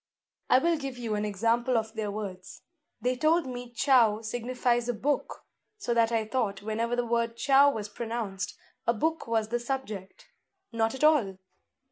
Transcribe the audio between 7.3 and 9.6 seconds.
chou was pronounced, a book was the